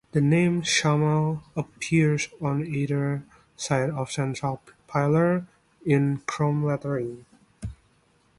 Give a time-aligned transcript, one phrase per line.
[0.13, 3.23] The name "Shamal" appears on either
[3.55, 5.45] side of the central pillar
[5.85, 7.27] in chrome lettering.